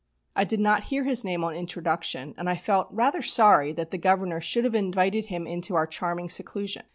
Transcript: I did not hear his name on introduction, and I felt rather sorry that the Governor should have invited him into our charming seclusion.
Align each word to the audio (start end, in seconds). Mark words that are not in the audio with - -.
I 0.35 0.45
did 0.45 0.59
not 0.59 0.85
hear 0.85 1.03
his 1.03 1.23
name 1.23 1.43
on 1.43 1.53
introduction, 1.53 2.33
and 2.35 2.49
I 2.49 2.55
felt 2.57 2.87
rather 2.89 3.21
sorry 3.21 3.71
that 3.73 3.91
the 3.91 3.99
Governor 3.99 4.41
should 4.41 4.63
have 4.63 4.73
invited 4.73 5.27
him 5.27 5.45
into 5.45 5.75
our 5.75 5.85
charming 5.85 6.27
seclusion. 6.27 6.85